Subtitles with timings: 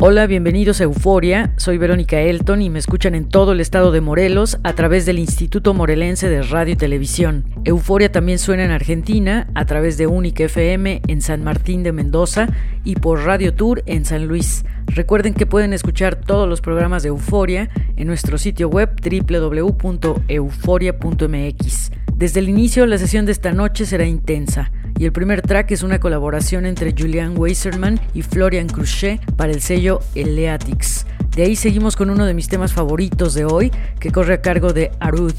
[0.00, 1.52] Hola, bienvenidos a Euforia.
[1.56, 5.18] Soy Verónica Elton y me escuchan en todo el estado de Morelos a través del
[5.18, 7.46] Instituto Morelense de Radio y Televisión.
[7.64, 12.46] Euforia también suena en Argentina a través de Única FM en San Martín de Mendoza
[12.84, 14.64] y por Radio Tour en San Luis.
[14.86, 21.90] Recuerden que pueden escuchar todos los programas de Euforia en nuestro sitio web www.euforia.mx.
[22.14, 25.82] Desde el inicio, la sesión de esta noche será intensa y el primer track es
[25.82, 31.06] una colaboración entre Julian Weiserman y Florian Cruchet para el sello Eleatics.
[31.34, 34.72] De ahí seguimos con uno de mis temas favoritos de hoy, que corre a cargo
[34.72, 35.34] de Arud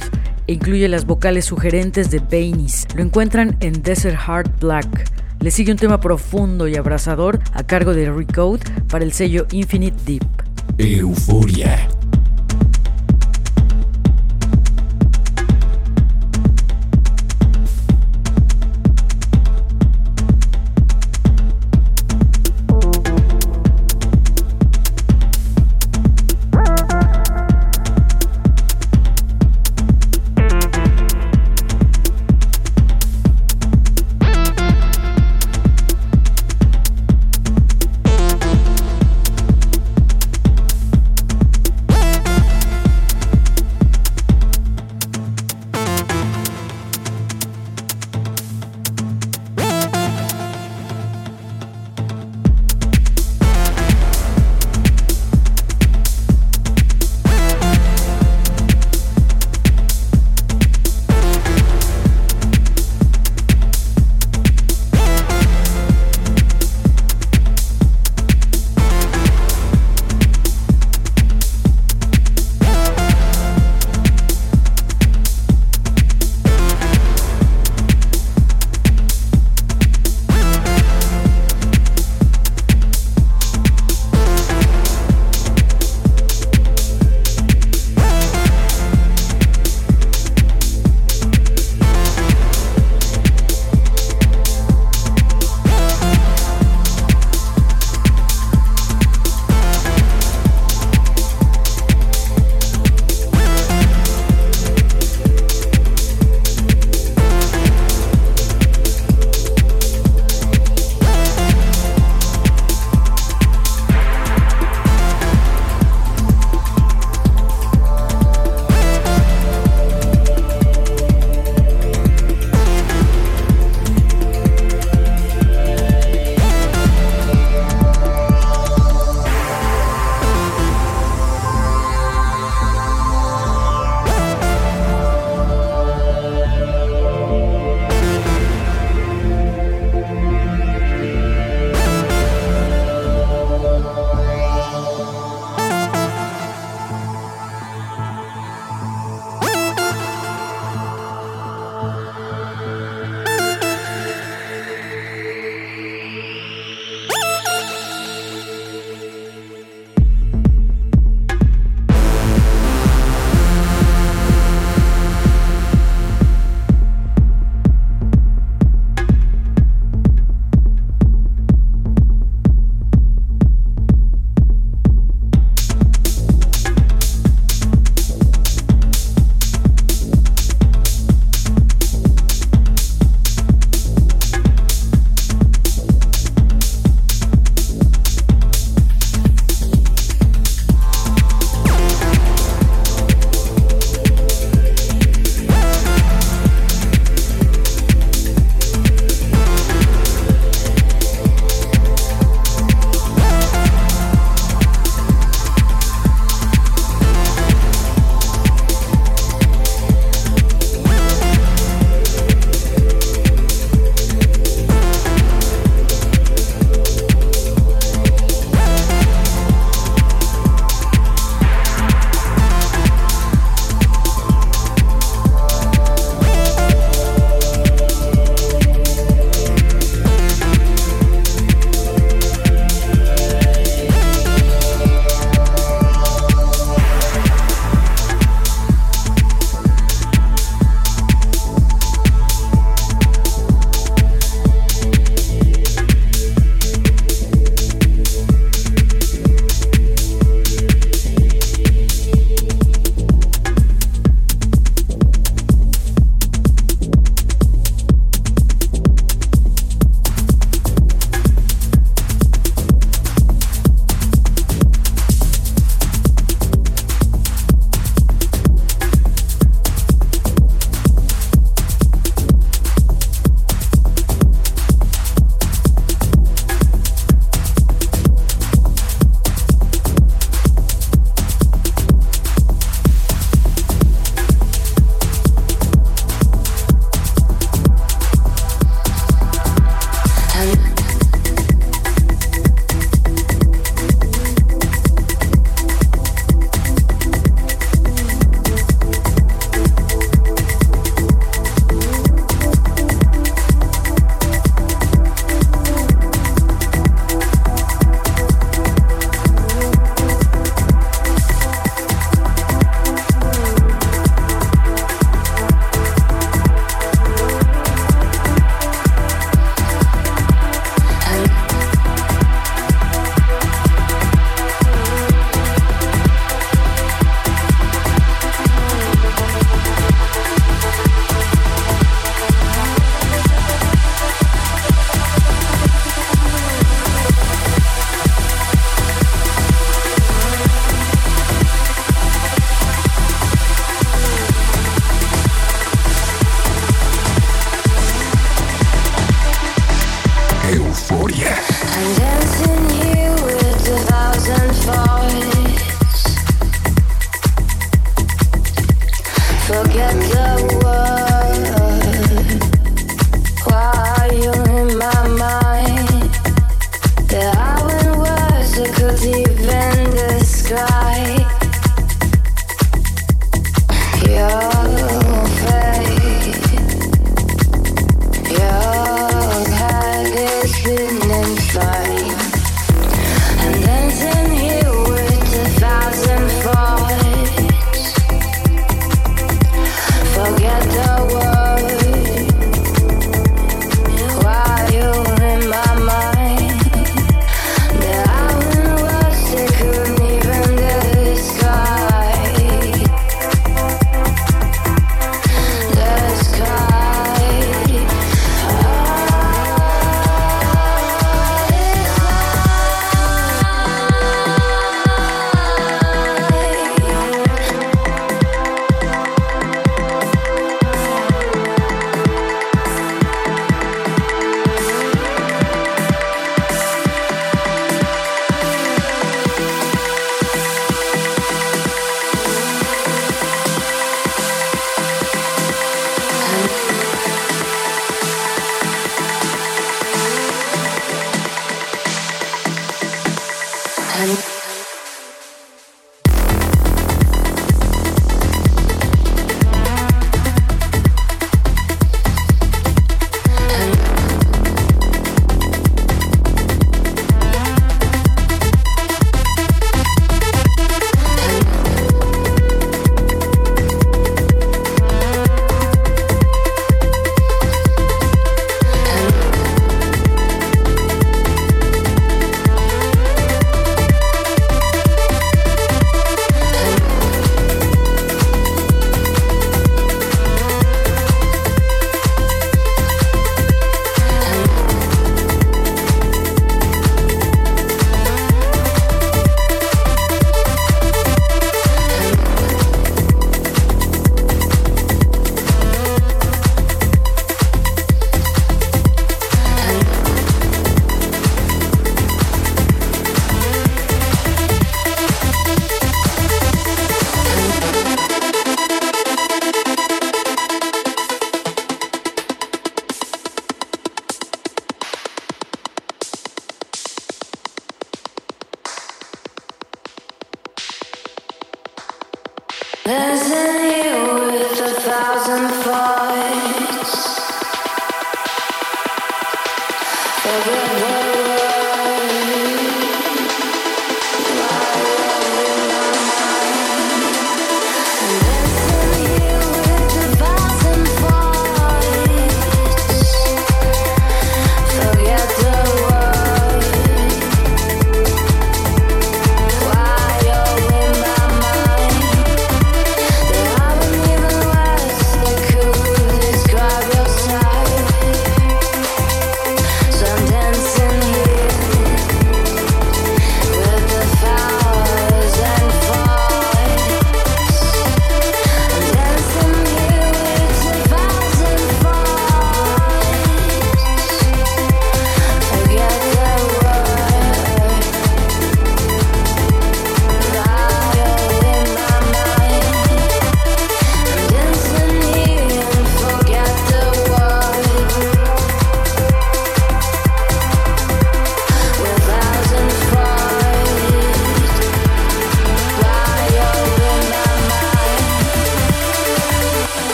[0.48, 2.88] e incluye las vocales sugerentes de Bainis.
[2.95, 5.12] Lo encuentran en Desert Heart Black.
[5.41, 9.98] Le sigue un tema profundo y abrazador a cargo de Recode para el sello Infinite
[10.05, 10.23] Deep.
[10.77, 11.88] Euforia.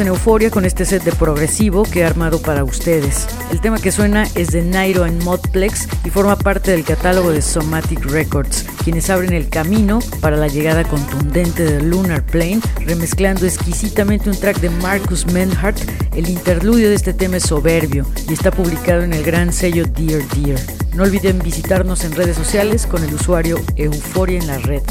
[0.00, 3.28] En euforia con este set de progresivo que he armado para ustedes.
[3.52, 7.40] El tema que suena es de Nairo and Modplex y forma parte del catálogo de
[7.40, 14.28] Somatic Records, quienes abren el camino para la llegada contundente de Lunar Plane, remezclando exquisitamente
[14.28, 15.78] un track de Marcus Menhart.
[16.16, 20.22] El interludio de este tema es soberbio y está publicado en el gran sello Dear
[20.30, 20.58] Dear.
[20.94, 24.82] No olviden visitarnos en redes sociales con el usuario Euforia en la red.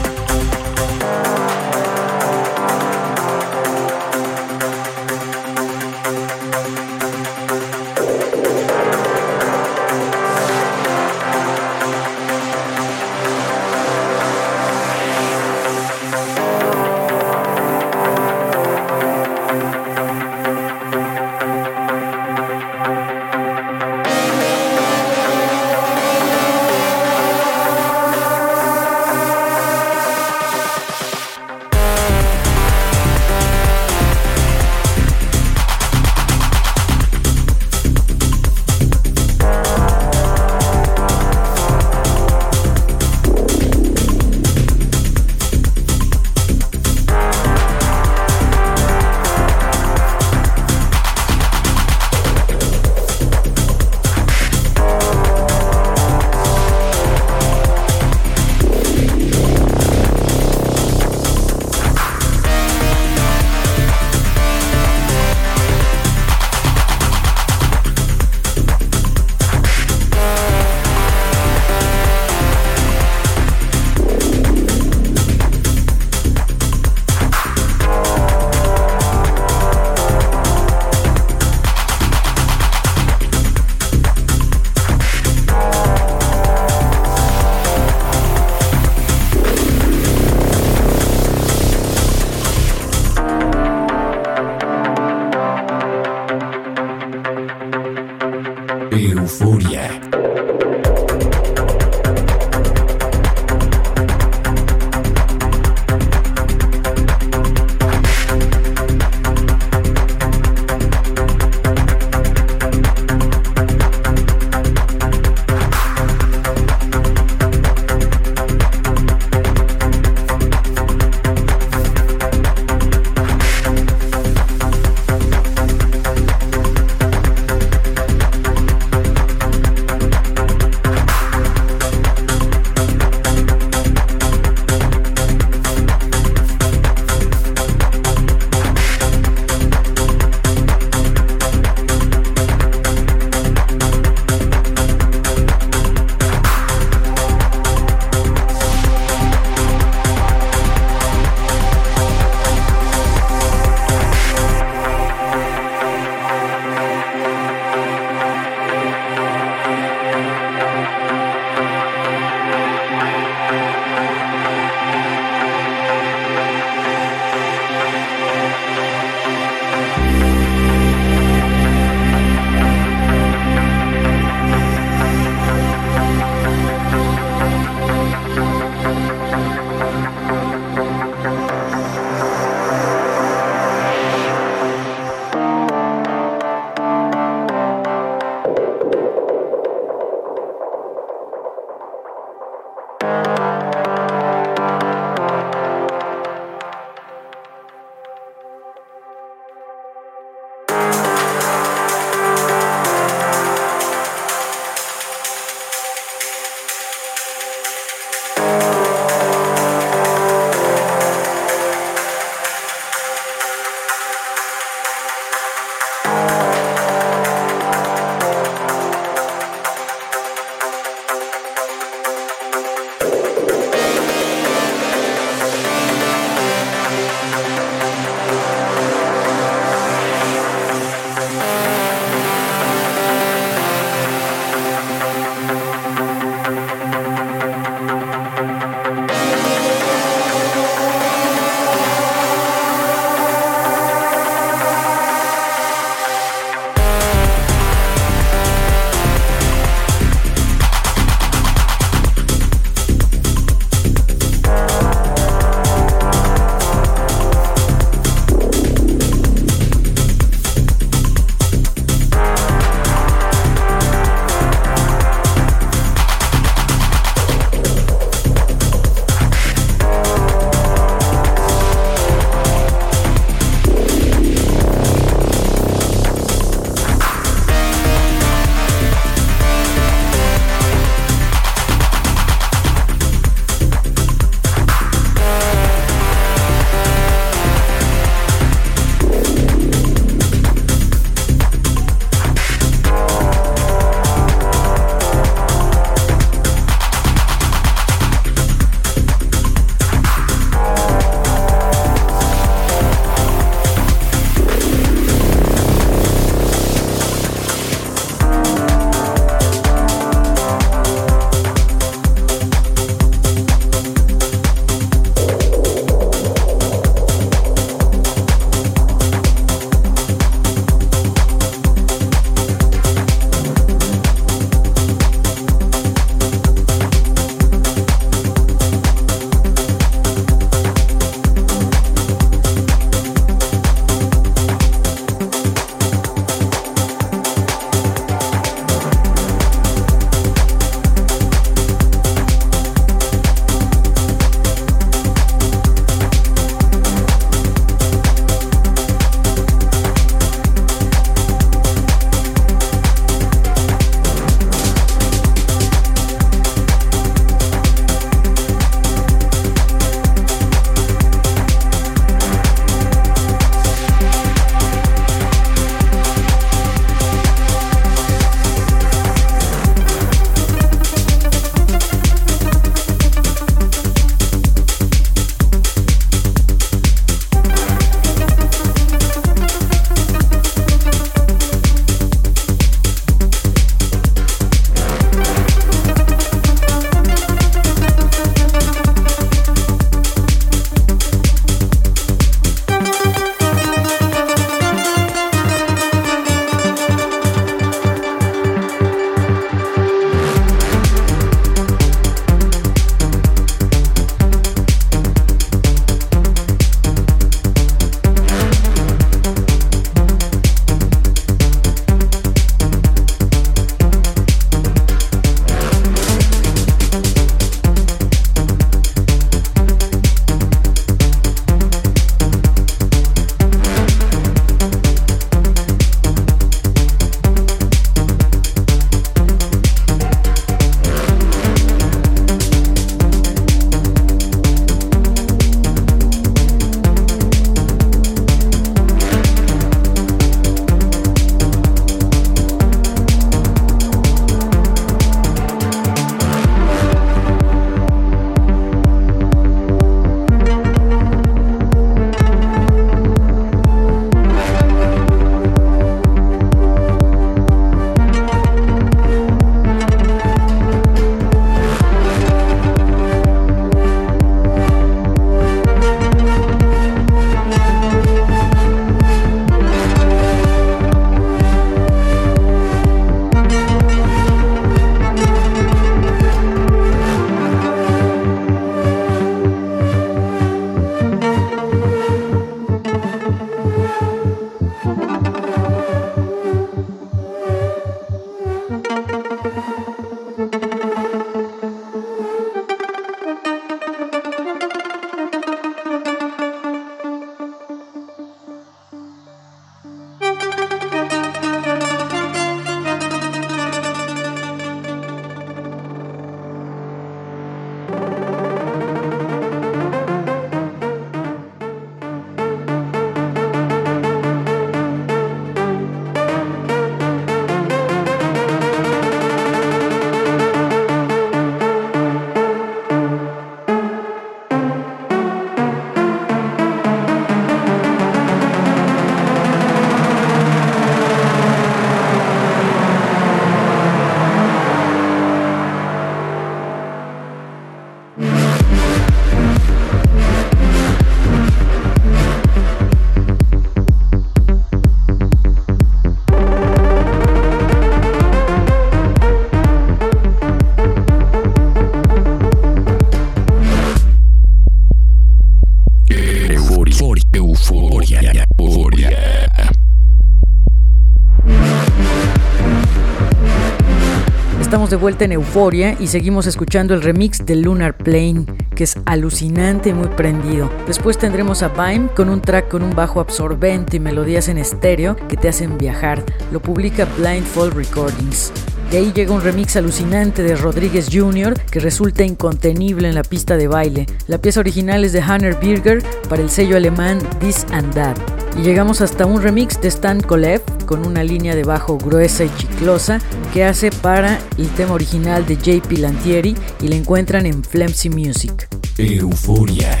[564.94, 569.88] De vuelta en Euforia y seguimos escuchando el remix de Lunar Plane, que es alucinante
[569.88, 570.70] y muy prendido.
[570.86, 575.16] Después tendremos a Vime con un track con un bajo absorbente y melodías en estéreo
[575.28, 576.22] que te hacen viajar.
[576.52, 578.52] Lo publica Blindfold Recordings.
[578.92, 581.54] De ahí llega un remix alucinante de Rodríguez Jr.
[581.72, 584.06] que resulta incontenible en la pista de baile.
[584.28, 588.16] La pieza original es de Hanner Birger para el sello alemán This and That.
[588.56, 592.50] Y llegamos hasta un remix de Stan Kolev con una línea de bajo gruesa y
[592.56, 593.20] chiclosa
[593.52, 598.68] que hace para el tema original de JP Lantieri y la encuentran en Flemsy Music.
[598.98, 600.00] Euforia.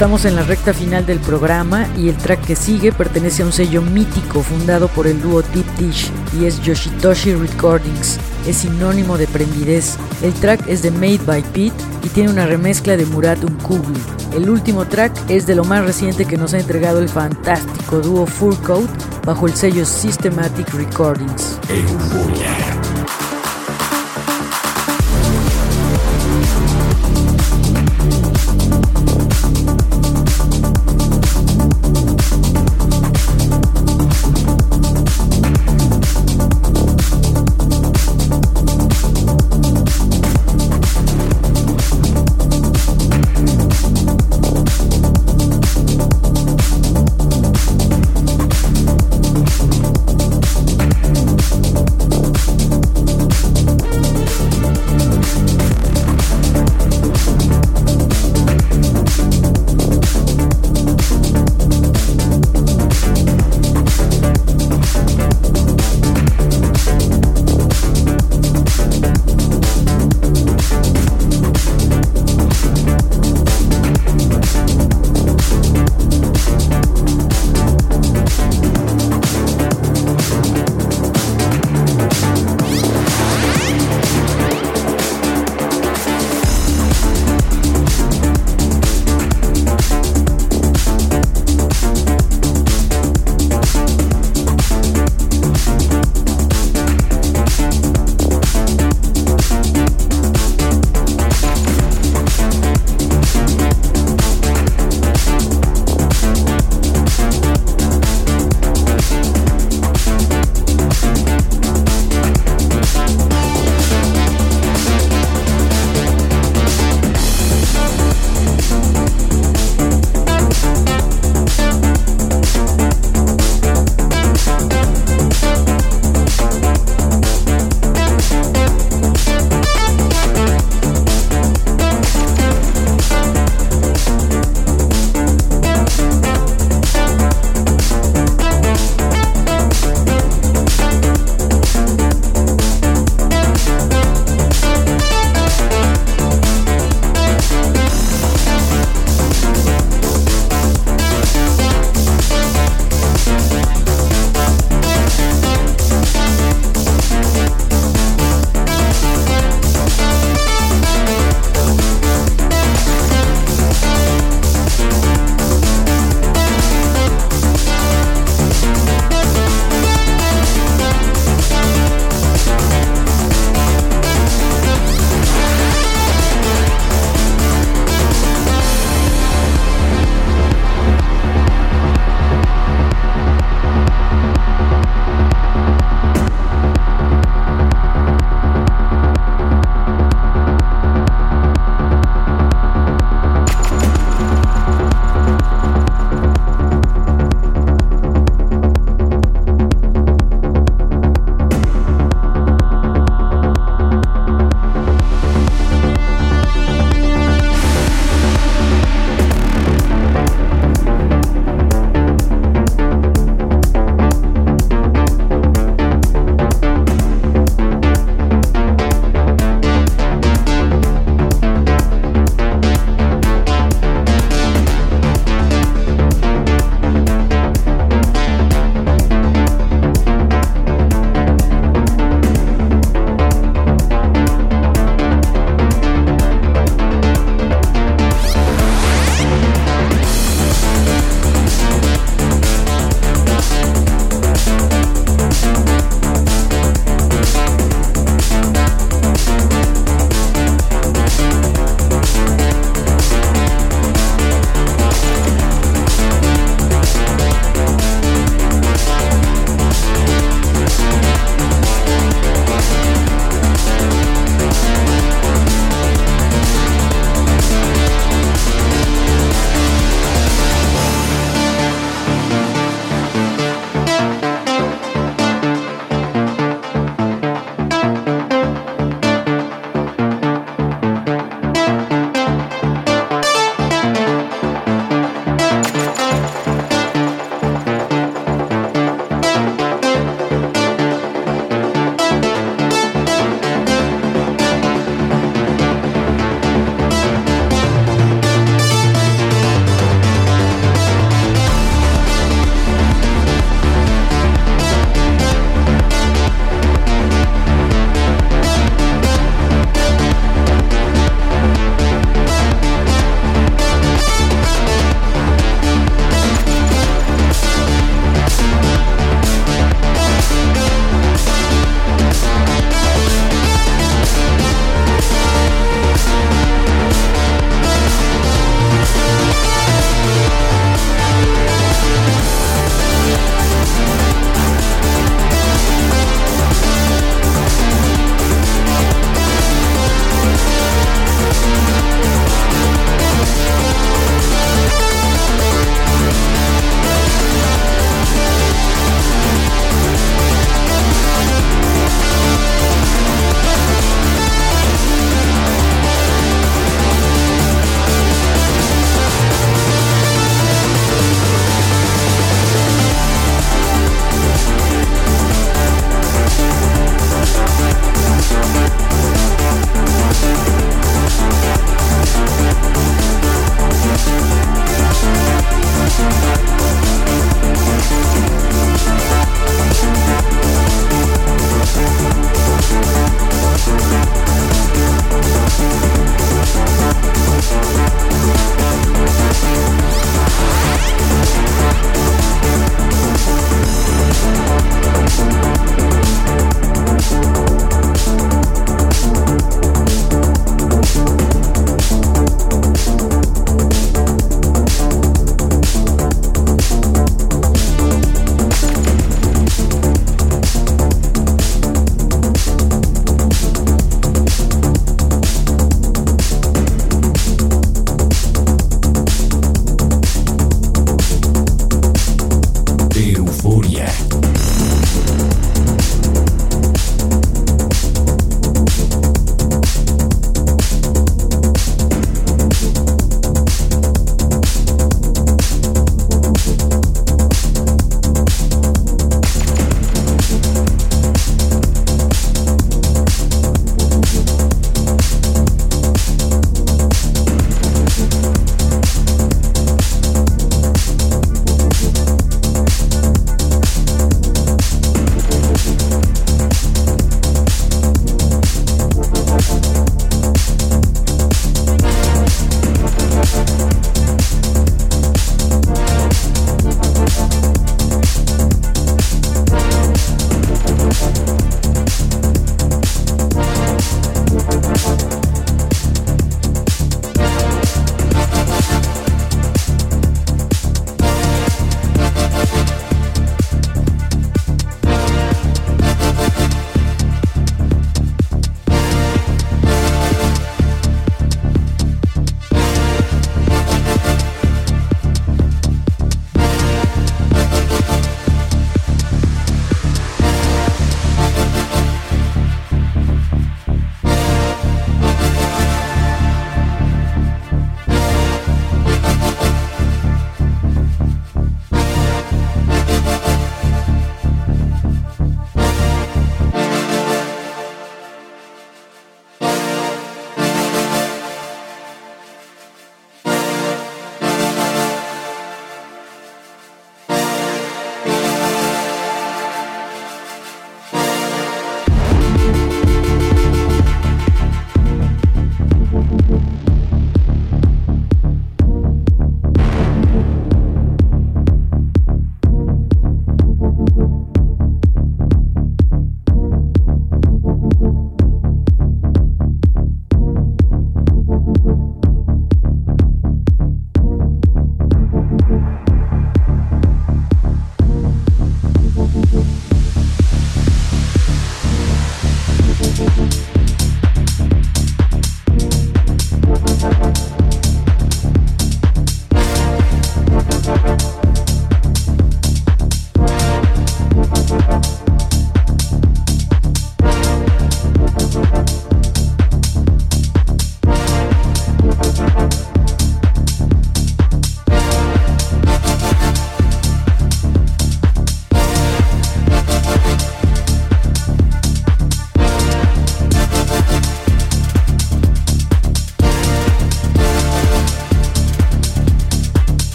[0.00, 3.52] Estamos en la recta final del programa y el track que sigue pertenece a un
[3.52, 8.18] sello mítico fundado por el dúo Deep Dish y es Yoshitoshi Recordings.
[8.46, 9.98] Es sinónimo de prendidez.
[10.22, 13.92] El track es de Made by Pete y tiene una remezcla de Murat Unkuglu.
[14.32, 18.24] El último track es de lo más reciente que nos ha entregado el fantástico dúo
[18.24, 18.88] Full Coat
[19.26, 21.58] bajo el sello Systematic Recordings.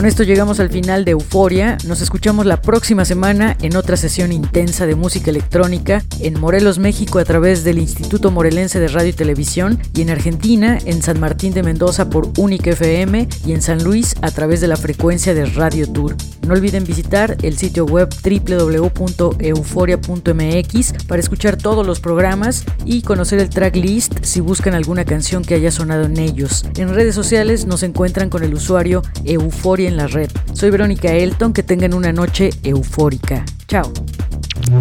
[0.00, 1.76] Con esto llegamos al final de Euforia.
[1.86, 7.18] Nos escuchamos la próxima semana en otra sesión intensa de música electrónica en Morelos, México
[7.18, 11.52] a través del Instituto Morelense de Radio y Televisión y en Argentina en San Martín
[11.52, 15.44] de Mendoza por Única FM y en San Luis a través de la frecuencia de
[15.44, 16.16] Radio Tour.
[16.50, 23.50] No olviden visitar el sitio web www.euforia.mx para escuchar todos los programas y conocer el
[23.50, 26.64] tracklist si buscan alguna canción que haya sonado en ellos.
[26.76, 30.28] En redes sociales nos encuentran con el usuario Euforia en la red.
[30.52, 33.44] Soy Verónica Elton, que tengan una noche eufórica.
[33.68, 33.92] Chao.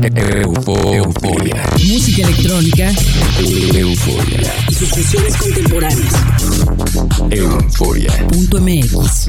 [0.02, 1.04] Euforia.
[1.88, 2.92] Música electrónica
[3.76, 4.54] Euforia.
[4.70, 6.14] y sus fusiones contemporáneas.
[7.32, 8.12] Euforia.
[8.28, 9.28] Punto MX.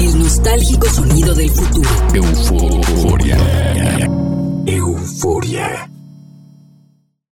[0.00, 1.90] El nostálgico sonido del futuro.
[2.14, 3.38] Euforia.
[4.66, 5.93] Euforia.